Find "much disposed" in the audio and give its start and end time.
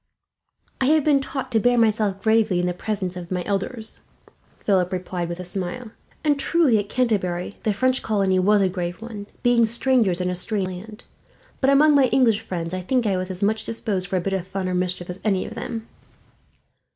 13.43-14.07